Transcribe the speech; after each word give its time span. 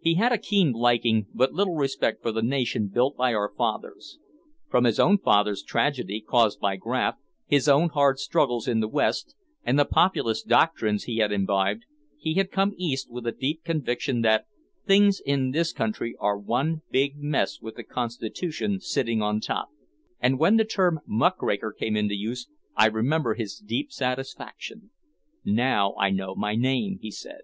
He 0.00 0.14
had 0.14 0.32
a 0.32 0.36
keen 0.38 0.72
liking 0.72 1.28
but 1.32 1.52
little 1.52 1.76
respect 1.76 2.22
for 2.22 2.32
the 2.32 2.42
nation 2.42 2.88
built 2.88 3.16
by 3.16 3.32
our 3.34 3.52
fathers. 3.56 4.18
From 4.68 4.82
his 4.82 4.98
own 4.98 5.16
father's 5.18 5.62
tragedy, 5.62 6.20
caused 6.20 6.58
by 6.58 6.74
graft, 6.74 7.20
his 7.46 7.68
own 7.68 7.90
hard 7.90 8.18
struggles 8.18 8.66
in 8.66 8.80
the 8.80 8.88
West 8.88 9.36
and 9.62 9.78
the 9.78 9.84
Populist 9.84 10.48
doctrines 10.48 11.04
he 11.04 11.18
had 11.18 11.30
imbibed, 11.30 11.84
he 12.18 12.34
had 12.34 12.50
come 12.50 12.74
East 12.76 13.12
with 13.12 13.28
a 13.28 13.30
deep 13.30 13.62
conviction 13.62 14.22
that 14.22 14.46
"things 14.84 15.20
in 15.24 15.52
this 15.52 15.72
country 15.72 16.16
are 16.18 16.36
one 16.36 16.82
big 16.90 17.18
mess 17.22 17.60
with 17.60 17.76
the 17.76 17.84
Constitution 17.84 18.80
sitting 18.80 19.22
on 19.22 19.38
top." 19.40 19.68
And 20.18 20.40
when 20.40 20.56
the 20.56 20.64
term 20.64 20.98
"muckraker" 21.06 21.70
came 21.70 21.96
into 21.96 22.16
use, 22.16 22.48
I 22.74 22.86
remember 22.86 23.34
his 23.36 23.56
deep 23.60 23.92
satisfaction. 23.92 24.90
"Now 25.44 25.94
I 25.96 26.10
know 26.10 26.34
my 26.34 26.56
name," 26.56 26.98
he 27.00 27.12
said. 27.12 27.42